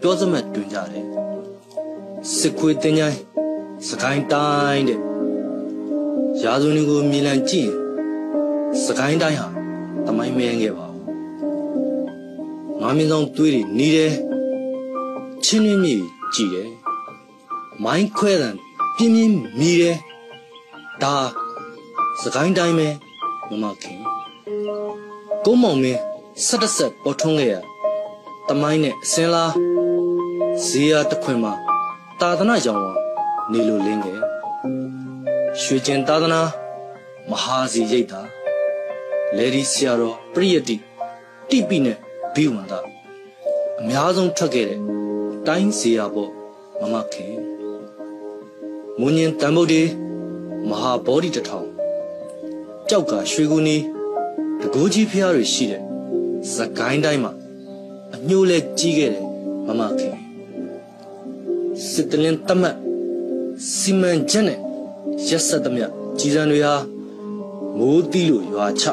[0.00, 1.04] ပြောစမဲ့တွင်ကြတယ်
[2.36, 3.20] စစ်ခွေးတင်းချိုင်း
[3.88, 5.00] စကိုင်းတိုင်းတဲ့
[6.42, 7.70] ရာဇဝင်ကိုမြင်လန်ကြည့်
[8.84, 9.48] စကိုင်းတိုင်းဟာ
[10.06, 11.04] တမိုင်းမဲငယ်ပါဘူး
[12.80, 14.12] ငါမင်းဆောင်သွေးတွေနီးတယ်
[15.44, 15.96] ချင်းရင်းမြေ
[16.34, 16.70] ကြည့်တယ်
[17.84, 18.54] မိုင်းခွဲတယ်
[18.96, 19.96] ပြင်းပြင်းမြည်တယ်
[21.02, 21.14] ဒါ
[22.22, 22.88] စကိုင်းတိုင်းပဲ
[23.50, 24.00] မမခင်
[25.44, 26.00] ကိုမောင်မင်း
[26.46, 27.54] ဆက်တဆက်ပေါ်ထွန်းခဲ့ရ
[28.48, 29.52] တမိုင်းနဲ့အစင်းလား
[30.64, 31.52] ဇေယျတခွင်မှာ
[32.20, 33.03] တာသနာကြောင်
[33.52, 34.20] နေလိုလင်းငယ်
[35.60, 36.40] ရွှေကျင်သာသနာ
[37.30, 38.20] မဟာစီရိတ်တာ
[39.36, 40.76] လေဒီဆရာတော်ပရိယတိ
[41.50, 41.96] တိပိနဲ့
[42.34, 42.72] ဘိဝန္ဒ
[43.80, 44.80] အများဆုံးထွက်ခဲ့တဲ့
[45.46, 46.30] တိုင်းစီယာပေါ့
[46.80, 47.34] မမခင်
[48.98, 49.82] မွန်ញင်တန်ဗုဒ္ဓေ
[50.68, 51.68] မဟာဘောဓိတထောင်
[52.88, 53.76] ကြောက်ကရွှေကူနီ
[54.60, 55.82] တကိုးကြီးဖျားတွေရှိတဲ့
[56.54, 57.32] စကိုင်းတိုင်းမှာ
[58.14, 59.24] အညိုးလဲကြီးခဲ့တယ်
[59.66, 60.16] မမခင်
[61.90, 62.83] စစ်တလင်းတမတ်
[63.72, 64.58] စီမံချက်နဲ့
[65.28, 65.86] ရက်ဆက်သမျှ
[66.18, 66.74] ကြီးစံတွေဟာ
[67.78, 68.84] မိုးတီးလို့ရွာချ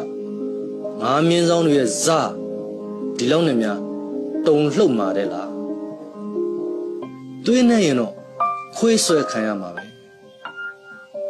[1.02, 2.20] ငါမြင်းဆောင်တွေရဲ့ဇာ
[3.18, 3.80] ဒီလောက်နဲ့များ
[4.46, 5.50] တုံလှုပ်มาတဲ့လား
[7.46, 8.14] သွေးနဲ့ရင်တော့
[8.76, 9.84] ခွေးဆွဲခံရမှာပဲ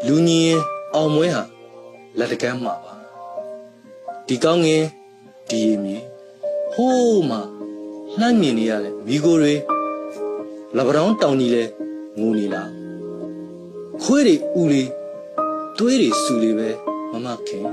[0.07, 0.61] လူညီရင်
[0.95, 1.43] အောင်မွဲဟာ
[2.17, 2.93] လက်တကမ်းမှာပါ
[4.27, 4.83] ဒီကောင်းငင်
[5.49, 5.97] ဒီရည်မြေ
[6.73, 7.41] ဟိုးမှာ
[8.19, 9.53] လှမ်းမြင်နေရတဲ့မိကိုတွေ
[10.77, 11.63] လပတောင်းတောင်ကြီးလဲ
[12.19, 12.80] ငူနေလား
[14.03, 14.89] ခွေးတွေဥလေး
[15.77, 16.69] သွေးတွေစူလေးပဲ
[17.11, 17.65] မမခင်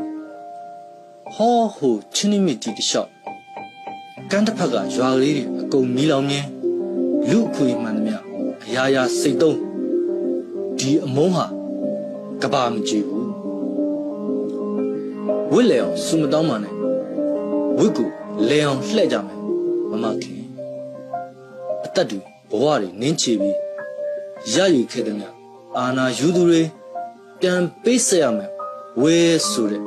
[1.35, 3.11] ဟောဟိုချင်းနိမစ်တီတလျှောက်
[4.31, 6.49] ကန်းတစ်ဖက်ကရွာကလေးတွေအကုန်မီးလောင်မြင်း
[7.31, 8.17] လူအခွေမှန်သမျှ
[8.65, 9.59] အရာရာစိတ်သုံး
[10.79, 11.47] ဒီအမုန်းဟာ
[12.43, 13.31] ကဘာမကြည့်ဘူး
[15.53, 16.75] ဝစ်လေအောင်စူမတောင်းပါနဲ့
[17.79, 18.09] ဝစ်ကို
[18.49, 19.39] လေအောင်လှဲ့ကြမယ်
[19.91, 20.43] မမခင်
[21.85, 22.19] အသက်တွေ
[22.51, 23.57] ဘဝတွေနင်းချပြီး
[24.55, 25.38] ရယူခဲ့တဲ့မြ
[25.77, 26.63] အာနာယူသူတွေ
[27.41, 28.51] ပြန်ပေးဆက်ရမယ်
[29.01, 29.17] ဝဲ
[29.51, 29.83] ဆိုတဲ့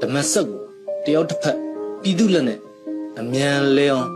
[0.00, 0.62] ဓမ္မဆက်ကို
[1.04, 1.58] တယောက်တစ်ဖက်
[2.02, 2.58] ပြည်သူလက်နဲ့
[3.20, 4.08] အမြန်လဲအောင်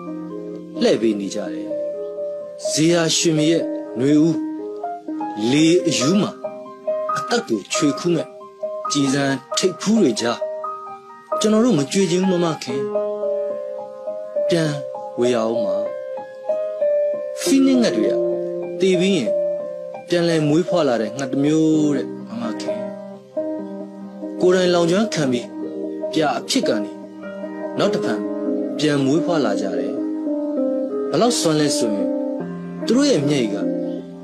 [0.82, 1.68] လှည့်ပေးနေကြတယ်
[2.68, 3.62] ဇေယျရှင်မရဲ့
[3.96, 4.36] ຫນွေဦး
[5.50, 6.30] လေအယူမှာ
[7.16, 8.26] အသက်ကိုချွေခူးမဲ့
[8.90, 9.24] ကြည်စံ
[9.56, 10.38] ထိတ်ဖူးတွေကြား
[11.40, 12.82] ကျွန်တော်တို့မကြွေချင်းမမခင်
[14.48, 14.72] ပြန်
[15.18, 15.76] ဝေရအောင်မှာ
[17.40, 18.16] ဖီနင်းငတ်တွေက
[18.80, 19.32] တည်ပြီးရင်
[20.14, 22.80] ပြန်လဲမွေးဖွားလာတဲ့ငှက်တစ်မျိုးတဲ့မမခင်
[24.40, 25.48] ကိုယ်တိုင်လောင်ကျွမ်းခံပြီး
[26.12, 26.92] ပြအဖြစ်ကနေ
[27.78, 28.20] နောက်တစ်ဖန်
[28.78, 29.94] ပြန်မွေးဖွားလာကြတယ်
[31.10, 32.08] ဘလောက်စွမ်းလဲဆိုရင်
[32.86, 33.56] သူတို့ရဲ့မျက်ရည်က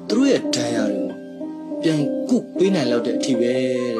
[0.09, 1.11] သူတို့ရဲ့ဒဏ်ရာတွေကို
[1.83, 3.97] ပြန်ကုပေးနိုင်လောက်တဲ့အထိပဲတဲ့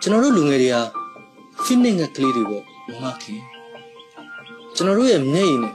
[0.00, 0.82] ကျွန်တော်တို့လူငယ်တွေဟာ
[1.64, 3.40] ဖိနစ်ငက်ကလေးတွေပေါ့မမခင်
[4.74, 5.74] ကျွန်တော်တို့ရဲ့မျက်ရည်နဲ့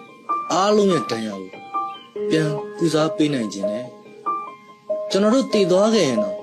[0.51, 1.49] အားလုံးရဲ့ဒဏ်ရာကို
[2.29, 3.94] ပြန်ကုစားပေးနိုင်ခြင်းနဲ့
[5.11, 6.35] ကျွန်တော်တို့တည်သွားခဲ့ရင်တော့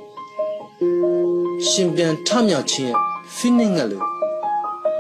[1.69, 2.99] ရှင်ပြန်ထမြောက်ခြင်းရဲ့
[3.37, 4.07] ဖိနစ်ငက်လို့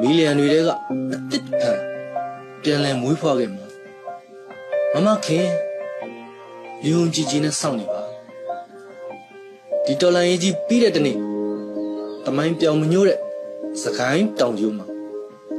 [0.01, 1.79] မီလီယံတွေတဲကအတစ်ထန်
[2.63, 3.65] ပြန်လည်မွေးဖွားခဲ့မှာ
[4.93, 5.47] မမခင်
[6.87, 8.03] ယုံကြည်ကြည်နဲ့စောင့်နေပါ
[9.85, 11.17] ဒီတော်လန်ရေးကြီးပြီးတဲ့တနေ့
[12.25, 13.19] တမိုင်းပြောင်မညို့တဲ့
[13.83, 14.87] စကိုင်းတောင်ကျိုးမှာ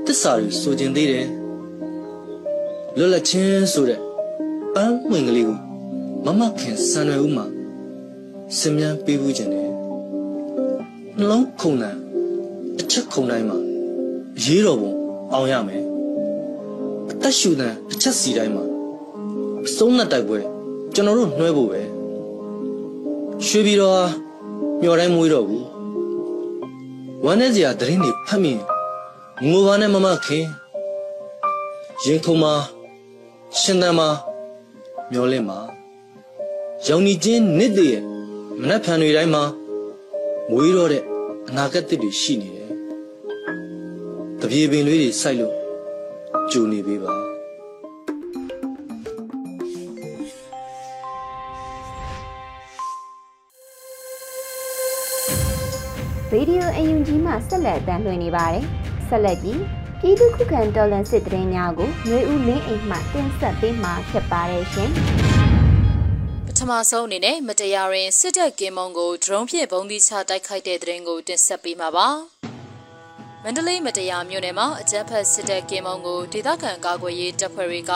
[0.05, 1.27] တစ္ဆာတွေဆိုကျင်သေးတယ်
[2.97, 3.99] လွတ်လပ်ချင်းဆိုတဲ့
[4.73, 5.57] ပန်းဝင်ကလေးကို
[6.25, 7.45] မမခင်စံရွယ်ဦးမှာ
[8.57, 9.69] စင်မြန်းပေးဘူးခြင်းတယ်
[11.17, 11.95] နှလုံးခုန်တယ်
[12.79, 13.57] အချက်ခုန်တိုင်းမှာ
[14.43, 14.91] ရေးတော်ပုံ
[15.33, 15.83] အောင်ရမယ်
[17.11, 18.63] အသက်ရှူတဲ့တစ်ချက်စီတိုင်းမှာ
[19.65, 20.39] အဆုံးနဲ့တိုက်ပွဲ
[20.93, 21.81] ကျွန်တော်တို့နှွဲဖို့ပဲ
[23.45, 24.03] ရွှေပြီးတော့
[24.81, 25.65] မျောတိုင်းမွေးတော့ဘူး
[27.25, 28.53] ဝမ်းနေစရာသတင်းတွေဖတ်မိ
[29.49, 30.45] ငိုပါနဲ့မမခင်
[32.05, 32.53] ရင်ခုံမှာ
[33.59, 34.09] ရှင်သန်မှာ
[35.11, 35.59] မျောလင့်မှာ
[36.85, 38.03] ရောင်နီချင်းနစ်တည်းရဲ့
[38.61, 39.43] မနှက်ဖန်တွေတိုင်းမှာ
[40.49, 41.03] မွေးတော့တဲ့
[41.49, 42.69] အနာဂတ်တွေရှိနေတယ်
[44.41, 45.55] တပြေပင်လေးတွေစိုက်လို့
[46.51, 47.13] ကြိုနေပေးပါ
[56.31, 58.63] ရေဒီယိုအယူကြီးမှဆက်လက်တမ်းလွှင့်နေပါတယ်
[59.09, 59.61] ဆက်လက်ပြီး
[59.99, 65.22] ပြည်သူခုခံတော်လှန်စစ်တရင်များကိုမျိုးဦးလင်းအိမ်မှတင်ဆက်ပေးမှာဖြစ်ပါတယ်ရှင်ပထ
[66.71, 72.07] မဆုံးအနေနဲ့မတရားရင်စစ်တပ်ကင်းမုံကို drone ဖြင့်ပုံသီးချတိုက်ခိုက်တဲ့တဲ့ရင်ကိုတင်ဆက်ပေးမှာပါ
[73.43, 77.93] မန္တလေးမတရားမြို့နယ်မှာအကြမ်းဖက်စစ်တပ်ကင်းမုံကိုဒေသခံကာကွယ်ရေးတပ်ဖွဲ့တွေက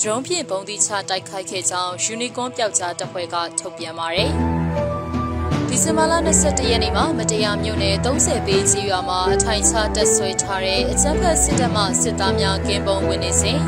[0.00, 4.55] drone ဖြင့်ပုံသီးချတိုက်ခိုက်ခဲ့ကြောင်း Unicorn ပျောက်ကြားတပ်ဖွဲ့ကထုတ်ပြန်ပါတယ်
[5.76, 13.58] ဒီဇင်ဘာလ22ရက်နေ့မှာမတရားမြို့နယ်30ပေကြီးရွာမှာအထိုင်ချတက်ဆွဲထားတဲ့အကြမ်းဖက်စစ်တပ်မှစစ်သားများကင်းပုံဝင်နေစဉ်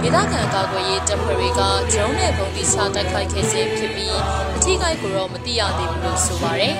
[0.00, 4.16] ဒေသခံကာကွယ်ရေးတပ်ဖွဲ့တွေက drone နဲ့ပုံသီးချတိုက်ခိုက်ခဲ့ခြင်းဖြစ်ပြီး
[4.56, 6.74] အထူးကိုက်ကိုတော့မသိရသေးဘူးလို့ဆိုပါတယ်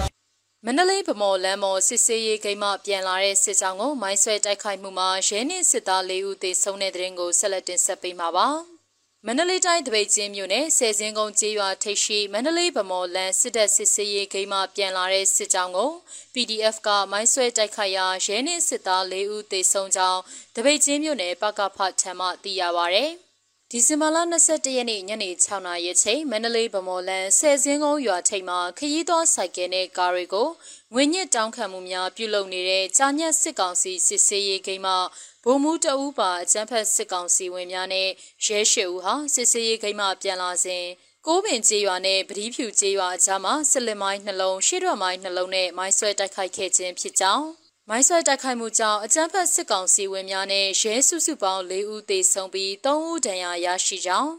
[0.64, 8.48] ။မန္တလေးဗမော်လမ်းမော်စစ်စေးရေးဂိမ်းမှပြန်လာတဲ့စစ်ကြောင်းကိုမိုင်းဆွဲတိုက်ခိုက်မှုမှာရဲနှင့်စစ်သား၄ဦးသေဆုံးတဲ့တဲ့ရင်ကိုဆက်လက်တင်ဆက်ပေးမှာပါ။
[9.26, 15.90] မန္တလေးတိုင်းတပိတ်ချင်းမြို့နယ်ဆယ်စင်းကုန်းကျေးရွာထိပ်ရှိမန္တလေးဗမော်လန်စစ်တပ်စစ်စေးရေးဂိမ်းမှပြန်လာတဲ့စစ်ကြောင်းကို
[16.34, 20.20] PDF ကမိုင်းဆွဲတိုက်ခိုက်ရာရဲနှင့်စစ်သား၄ဦးသေဆုံးကြောင်း
[20.56, 23.00] တပိတ်ချင်းမြို့နယ်ပကဖထံမှသိရပါဗျ။
[23.70, 24.16] ဒီဇင်ဘာလ
[24.48, 30.48] 22ရက်နေ့ညနေ6နာရီချိန်မန္တလေးဗမော်လန်ဆယ်စင်းကုန်းရွာထိပ်မှာခရီးသွားဆိုင်ကယ်နဲ့ကားတွေကို
[30.94, 34.94] ငွေညစ်တောင်းခံမှုများပြုလုပ်နေတဲ့ကြာညက်စစ်ကောင်စီစစ်ဆေးရေးဂိမ်းမှ
[35.44, 38.08] ဗိုလ်မှူးတအူးပါအကြမ်းဖက်စစ်ကောင်စီဝင်များနဲ့
[38.44, 40.84] ရဲရှိဦးဟာစစ်စေးရေးဂိမ်းမှပြန်လာစဉ်
[41.26, 47.46] ကိုးပင်ကျေးရွာနဲ့ပတိဖြူကျေးရွာအကြားမှာစစ်လင်မိုင်းနှလုံးရှေ့တော်မိုင်းနှလုံးနဲ့မိုင်းဆွဲတိုက်ခိုက်ခဲ့ခြင်းဖြစ်ကြောင်း
[47.88, 54.32] မိုင်းဆွဲတိုက်ခိုက်မှုကြောင့်အကြမ်းဖက်စစ်ကောင်စီဝင်များနဲ့ရဲစုစုပေါင်း၄ဦးသေဆုံးပြီး၃ဦးဒဏ်ရာရရှိကြောင်း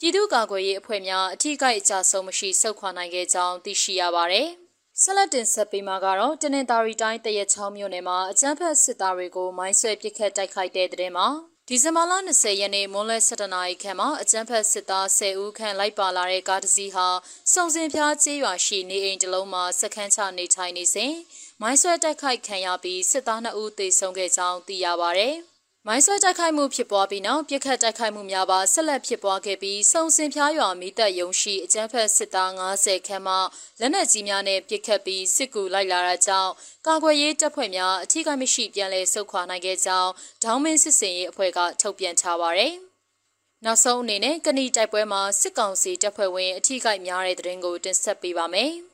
[0.00, 4.50] ပြည်သူ့ကာကွယ်ရေးအဖွဲ့များအထူးကိအကြဆုံးမရှိဆုတ်ခွာနိုင်ခဲ့ကြောင်းသိရှိရပါတယ်။
[5.02, 11.26] ဆက်လက်တင်ဆက်ပေးမှာကတော့တနင်္သာရီတိုင်းတရက်ချောင်းမြို့နယ်မှာအကြမ်းဖက်စစ်သားတွေကိုမိုင်းဆွဲပစ်ခတ်တိုက်ခိုက်တဲ့တဲ့မှာ
[11.68, 17.08] ဒီဇင်ဘာလ20ရက်နေ့မွန်းလွဲ7နာရီခန့်မှာအကြမ်းဖက်စစ်သား10ဦးခန့်လိုက်ပါလာတဲ့ကားတစ်စီးဟာ
[17.52, 21.14] စုံစင်ဖျားကျေးရွာရှိနေအိမ်တစ်လုံးမှာစခန်းချနေထိုင်နေစဉ်
[21.60, 25.30] မိုင်းဆွဲတိုက်ခိုက်ခံရပြီးစစ်သား2ဦးသေဆုံးခဲ့ကြောင်းသိရပါဗျ။
[25.88, 33.34] မိုင်းဆွဲတိုက်ခိုက်မှုဖြစ်ပွားပြီးနောက်ပြစ်ခတ်တိုက်ခိုက်မှုများပါဆက်လက်ဖြစ်ပွားခဲ့ပြီးစုံစင်ဖျားရွာမိသက်ယုံရှိအကြမ်းဖက်စစ်သား90ခန်းမှ
[33.80, 36.52] လက်နက်ကြီးများနဲ့ပြစ်ခတ်ပြီးစစ်ကူလိုက်လာတာကြောင့်
[36.86, 40.10] ကာကွယ်ရေးတပ်ဖွဲ့များအထူးကမရှိပြန်လည်ဆုတ်ခွာနိုင်ခဲ့ကြောင်း
[40.44, 42.74] ဒေါင်းမင်းစစ်စင်ရေးအဖွဲ့ကထုတ်ပြန်ထားပါတယ်။
[43.64, 48.74] နောက်ဆုံးအနေနဲ့ကဏီတိုက်ပွဲမှာစစ်ကောင်စီတပ်ဖွဲ့ဝင်အထူးကိများတဲ့တဲ့ရင်ကိုတင်ဆက်ပေးပါမယ်။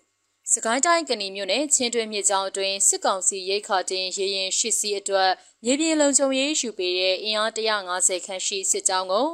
[0.55, 5.31] စကိုင်းတိုင်းကဏီမြို့နယ်ချင်းတွင်းမြစ်ကြောင်းအတွင်းစစ်ကောင်စီရိတ်ခါတင်ရေရင်ရှစ်စီးအတွက်
[5.65, 9.29] မြေပြင်လုံခြုံရေးယူပေးတဲ့အင်အား150ခန့်ရှိစစ်ကြောင်းကို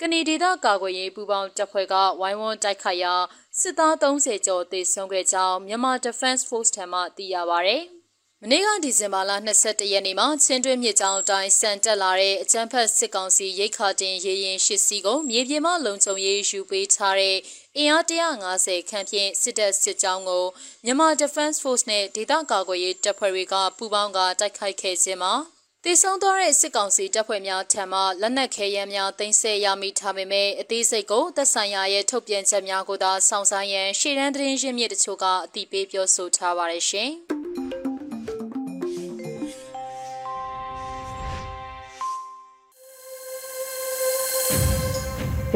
[0.00, 3.14] ကဏီဒေသကာကွယ်ရေးပူးပေါင်းတပ်ဖွဲ့ကဝိုင်းဝန်းတိုက်ခိုက်ရာ
[3.60, 7.78] စစ်သား30ကျော်သေဆုံးခဲ့ကြောင်းမြန်မာ Defense Force ထံမှသိရပါဗျ။
[8.42, 17.36] မနေ့ကဒီဇင်ဘာလ22ရက်နေ့မှာချင်းတွင်းမြစ်ကြောင်းအတိုင်းစံတက်လာတဲ့အကြမ်းဖက်စစ်ကောင်စီရိတ်ခါတင်ရေရင်ရှစ်စီးကိုမြေပြင်မှလုံခြုံရေးယူပေးထားတဲ့
[17.76, 20.44] အင်အား150ခန့်ဖြင့်စစ်တပ်စစ်ကြောင်းကို
[20.84, 25.34] မြန်မာ Defense Force နဲ့ဒေသကာကွယ်ရေးတပ်ဖွဲ့တွေကပူးပေါင်းကတိုက်ခိုက်ခဲ့ခြင်းမှာ
[25.82, 37.12] တတည်ဆုံးသွားတဲ့စစ်ကောင်စီတပ်ဖွဲ့များထံမှလက်နက်ခဲယမ်းများတင်ဆက်ရမိထားပေမဲ့အသေးစိတ်ကိုသက်ဆိုင်ရာရဲ့ထုတ်ပြန်ချက်များကိုသာစောင့်ဆိုင်းရန်ရှေ့တန်းသတင်းရင်းမြစ်တချို့ကအတိပေးပြောဆိုထားပါတယ်ရှင်။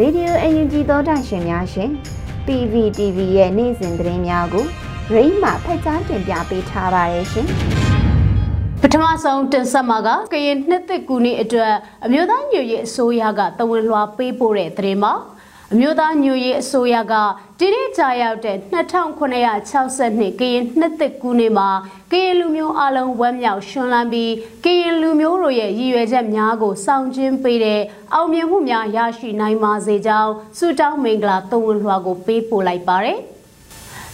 [0.00, 1.90] Radio UNG သောတာရှင်များရှင်
[2.46, 4.64] PVTV ရဲ့နေ့စဉ်သတင်းများကို
[5.14, 7.46] ရိမ့်မှဖက်ကြားတင်ပြပေးထားပါတယ်ရှင်။
[8.80, 11.72] ပထမဆုံးတင်ဆက်မှာကကရင်နှစ်သက်ကူနေအတွက်
[12.04, 15.12] အမျိုးသားညွရေးအစိုးရကတဝန်လွှာပေးပို့တဲ့သတင်းမှာ
[15.72, 17.14] အမျိုးသားညွရေးအစိုးရက
[17.64, 21.68] ဒီနေ့ကြာရောက်တဲ့2962ကရင်နှစ်သက်ကူနေမှာ
[22.12, 24.32] ကရင်လူမျိုးအလုံးဝမ်းမြောက်ရှင်လန်းပြီး
[24.64, 27.80] ကရင်လူမျိုးတို့ရဲ့ရည်ရွယ်ချက်များကိုစောင့်ကျဉ်ပေးတဲ့
[28.14, 33.18] အောင်မြင်မှုများရရှိနိုင်ပါစေကြောင်းဆုတောင်းမင်္ဂလာတဝန်လွှာကိုပေးပို့လိုက်ပါတယ်။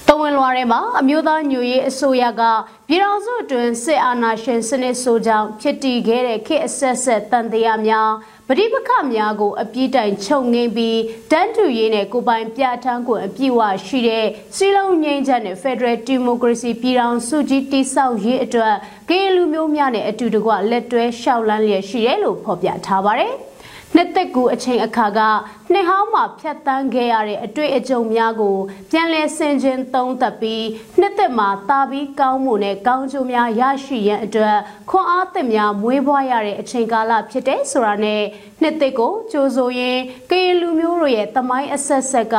[0.09, 2.43] တဝင်လွှာထဲမှာအမျိုးသားညွရေးအစိုးရက
[2.89, 8.11] ပြည်ထောင်စုအတွင်းစစ်အာဏာရှင်စနစ်ဆိုကြောင်းဖြစ်တည်ခဲ့တဲ့ခေတ်အဆက်ဆက်တန်တရားများ
[8.51, 18.75] ပဋိပက္ခများကို အပြစ်တိုင်ချုပ်ငင်းပြီးတန်းတူရေးနဲ့ကိုပိုင်ပြဋ္ဌာန်းခွင့်အပြည့်အဝရှိတဲ့စီလုံးငြိမ်းချမ်းတဲ့ Federal Democracy ပြည်ထောင်စုကြီးတိဆောက်ရေးအတွက်
[19.09, 23.35] ကရင်လူမျိုးများနဲ့အတူတကွလက်တွဲရှောက်လန်းလျက်ရှိတယ်လို့ဖော်ပြထားပါတယ်။
[23.95, 25.21] နှစ်သက်ကူအချိန်အခါက
[25.73, 28.57] နှစ်ဟောင်းမှာဖြတ်တန်းခဲ့ရတဲ့အတွေ့အကြုံများကို
[28.91, 30.65] ပြန်လည်ဆင်ခြင်သုံးသပ်ပြီး
[30.99, 34.57] နှစ်သက်မှာတာပြီးကောင်းမှုနဲ့ကောင်းကျိုးများရရှိရန်အတွက်
[34.91, 38.23] ခွန်အားသစ်များမွေးဖွားရတဲ့အချိန်ကာလဖြစ်တဲ့ဆိုတာနဲ့
[38.63, 39.99] နှစ်သက်ကိုကြိုးဆိုရင်
[40.31, 42.37] ကရင်လူမျိုးတို့ရဲ့တမိုင်းအဆက်ဆက်က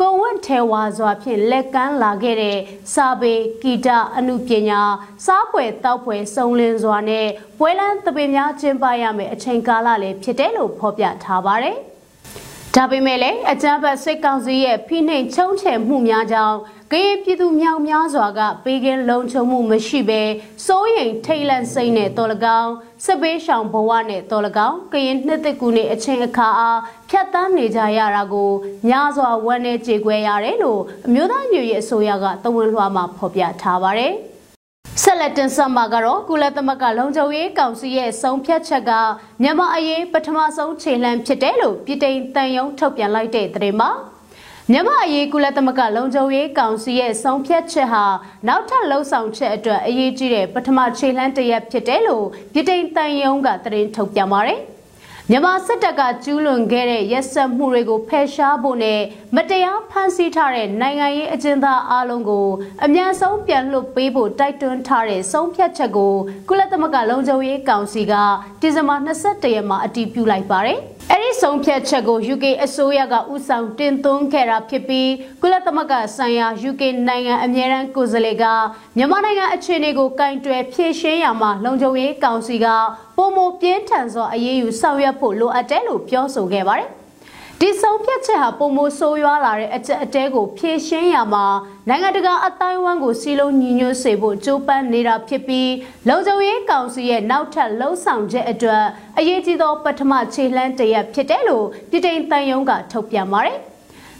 [0.00, 2.58] ကိုဝတ်ထဲဝါစွာဖြင့်လက်ကမ်းလာခဲ့တဲ့
[2.94, 4.80] စာပေဂီတအမှုပညာ
[5.26, 7.26] စားပွဲတောက်ပွဲစုံလင်စွာနဲ့
[7.58, 11.78] ပွဲလန်းသပေများကျင်းပရမယ့်အချိန်ကာလလည်းဖြစ်တယ်လို့ဖော်ပြထားပါတယ်။
[12.76, 16.56] ဒါပေမဲ့လည်းအကြမ်းဖက်စစ်ကောင်စီရဲ့ဖိနှိပ်ချုံးချယ်မှုများကြောင့်
[16.92, 20.22] ကရင်ပြည်သူမြောက်များစွာကပေးကင်းလုံခြုံမှုမရှိဘဲ
[20.66, 22.70] စိုးရိမ်ထိတ်လန့်စိတ်နဲ့တော်လကောင်း
[23.04, 28.50] စစ်ပေးရှောင်ဘဝနဲ့တော်လကောင်းကရင်နှစ်သက်ကူနေအချင်းအခါအားဖြတ်တန်းနေကြရတာကို
[28.88, 34.14] များစွာဝမ်းနည်းကြေကွဲရတယ်လို့အမျိုးသားညွေရဲ့အစိုးရကတဝန်လွှာမှာဖော်ပြထားပါတယ်။
[35.04, 38.92] ဆက်လက်တင်ဆက်မှာကတော့ကုလသမဂ္ဂလုံခြုံရေးကောင်စီရဲ့ဆုံးဖြတ်ချက်က
[39.42, 43.90] မြန်မာအရေးပထမဆုံးခြေလှမ်းဖြစ်တယ်လို့ပြည်တိုင်တန်ယုံထုတ်ပြန်လိုက်တဲ့သတင်းမှာ
[44.70, 48.04] မြန်မာအရေးကုလသမဂ္ဂလုံခြုံရေးကောင်စီရဲ့ဆုံးဖြတ်ချက်ဟာ
[48.48, 54.60] နောက်ထပ်လှုံ့ဆော်ချက်အတွက်အရေးကြီးတဲ့ပထမခြေလှမ်းတစ်ရပ်ဖြစ်တယ်လို့ပြည်တိုင်တန်ယုံကသတင်းထုတ်ပြန်ပါတယ်။
[55.32, 59.00] မြန်မာစစ်တပ်ကကျူးလွန်ခဲ့တဲ့ရက်စက်မှုတွေကိုဖယ်ရှားဖို့နဲ့
[59.36, 62.48] မတရားဖမ်းဆီးထားတဲ့နိုင်ငံရေးအကျဉ်းသားအလုံးကို
[62.84, 66.14] အမြန်ဆုံးပြန်လွှတ်ပေးဖို့တိုက်တွန်းထားတဲ့ဆုံးဖြတ်ချက်ကို
[66.48, 68.14] ကုလသမဂ္ဂလုံခြုံရေးကောင်စီက
[68.60, 70.80] ဒီဇင်ဘာ22ရက်မှာအတည်ပြုလိုက်ပါတယ်။
[71.12, 75.10] အဲ့ဒီဆုံးဖြတ်ချက်ကို UK အစိုးရကဥဆောင်တင်သွင်းခဲ့တာဖြစ်ပြီး
[75.42, 78.44] ကုလသမဂ္ဂဆိုင်ရာ UK နိုင်ငံအမြဲတမ်းကိုယ်စားလှယ်က
[78.96, 82.66] မြန်မာနိုင်ငံအခြေအနေကိုကင်တွယ်ဖြည့်ရှင်းရမှာလုံခြုံရေးကောင်စီက
[83.16, 86.99] ပုံမပြင်းထန်စွာအရေးယူဆောင်ရွက်ဖို့လိုအပ်တယ်လို့ပြောဆိုခဲ့ပါတယ်
[87.62, 91.46] ဒီဆုံးဖြတ်ချက်ဟာပုံမိုးဆိုးရွားလာတဲ့အကြက်အတဲကိုဖြည့်ရှင်းရမှာ
[91.88, 95.72] နိုင်ငံတကာအတိုင်းအဝန်းကိုစီလုံးညီညွတ်စေဖို့ကြိုးပမ်းနေတာဖြစ်ပြီး
[96.08, 98.84] လုံခြုံရေးကောင်စီရဲ့နောက်ထပ်လှုံ့ဆော်ချက်အတွက်
[99.18, 103.58] အရေးကြီးသောပထမခြေလှမ်းတစ်ရပ်ဖြစ်တယ်လို့ပြည်တိုင်တန်ယုံကထုတ်ပြန်ပါတယ်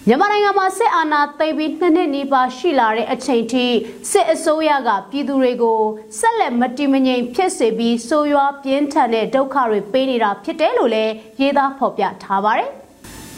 [0.06, 3.66] မြန်မာနိုင်ငံမှာစစ်အာဏာသိမ်းပြီးနှစ်နှစ်နီးပါးရှိလာတဲ့အချိန်ထိ
[4.10, 5.80] စစ်အစိုးရကပြည်သူတွေကို
[6.18, 12.79] ဆက်လက်မတည်မငြိမ်ဖြစ်စေပြီးဆိုးရွားပြင်းထန်တဲ့ဒုက္ခတွေပေးနေတာဖြစ်တယ်လို့လည်းရေးသားဖော်ပြထားပါတယ်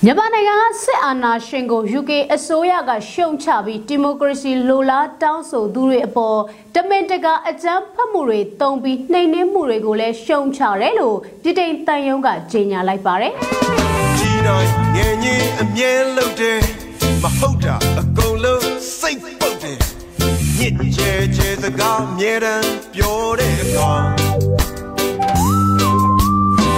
[0.06, 6.38] မြန်မာနိုင်ငံကစစ်အာဏာရှင်ကို UK အစိုးရကရှုံချပြီးဒီမိုကရေစီလိုလားတောင်းဆိုသူတွေအပေါ်
[6.74, 13.32] တမင်တကာအကြမ်းဖက်မှုတွေတုံးပြီးနှိမ်နင်းမှုတွေကိုလည်းရှုံချတယ်လို့ပြည်တိုင်တန်ယုံကကြေညာလိုက်ပါတယ်။
[14.18, 16.60] ကြီးတိုင်းငယ်ငယ်အမြဲလုပ်တယ်
[17.22, 18.66] မဟုတ်တာအကုန်လုံး
[19.00, 19.78] စိတ်ပုတ်တယ်
[20.58, 24.04] ညစ်ကြဲကြဲစကားအမြဲတမ်းပြောတဲ့အကောင်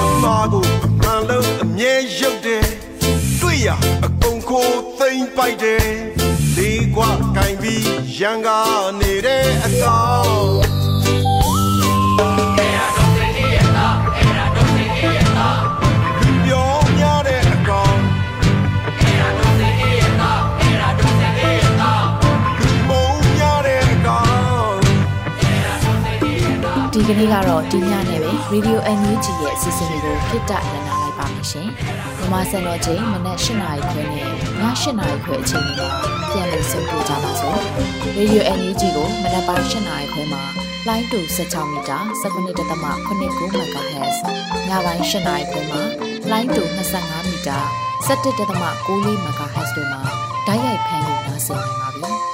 [0.04, 2.83] အမားကိုအမှန်လုံးအမြဲရုပ်တယ်
[3.66, 3.68] ရ
[4.04, 5.86] အကုန်ခိုးသိမ့်ပိုက်တယ်
[6.56, 10.84] လေးကွာကင်ပြီးရန်ကားနေတဲ့အကောင်
[26.92, 30.93] ဒီကနေ့ကတော့ဒီညနဲ့ပဲ Radio NUG ရဲ့အစီအစဉ်လေးကိုခਿੱတရနာလိုက်
[31.44, 31.68] ပါမယ်ရှင်။
[32.20, 34.30] မမစံတော်ချိန်မနက်၈နာရီခွဲနဲ့ည
[34.60, 34.62] ၈
[34.98, 35.88] နာရီခွဲအချိန်တွေမှာ
[36.30, 37.60] ပြန်လည်ဆုံးဖြတ်ကြပါစို့။
[38.18, 40.42] Radio NUG ကိုမနက်ပိုင်း၈နာရီခွဲမှာ
[40.88, 44.18] လိုင်းတူ16မီတာ19.8 MHz
[44.68, 45.80] ညပိုင်း၈နာရီခွဲမှာ
[46.30, 46.62] လိုင်းတူ
[46.98, 47.58] 25မီတာ
[48.08, 50.00] 17.6 MHz တို့မှာ
[50.46, 52.12] ဓာတ်ရိုက်ဖမ်းလို့နိုင်စေနိုင်ပါပြီ။